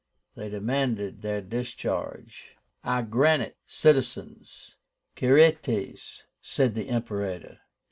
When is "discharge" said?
1.41-2.57